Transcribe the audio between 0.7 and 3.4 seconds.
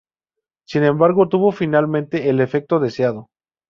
embargo, tuvo finalmente el efecto deseado.